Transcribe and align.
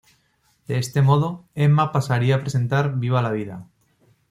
De 0.67 0.79
este 0.79 1.03
modo, 1.03 1.45
Emma 1.53 1.91
pasaría 1.91 2.37
a 2.37 2.41
presentar 2.41 2.95
"Viva 2.97 3.21
la 3.21 3.29
vida". 3.31 3.67